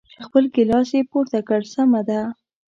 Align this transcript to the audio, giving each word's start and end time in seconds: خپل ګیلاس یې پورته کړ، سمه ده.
خپل 0.25 0.43
ګیلاس 0.55 0.89
یې 0.97 1.01
پورته 1.11 1.39
کړ، 1.47 1.61
سمه 1.73 2.01
ده. 2.09 2.19